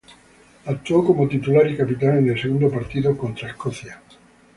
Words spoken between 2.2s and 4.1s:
el segundo partido, contra Escocia.